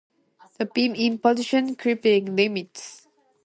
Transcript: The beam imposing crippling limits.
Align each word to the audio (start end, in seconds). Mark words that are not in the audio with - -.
The 0.57 0.65
beam 0.65 0.95
imposing 0.95 1.75
crippling 1.75 2.35
limits. 2.35 3.05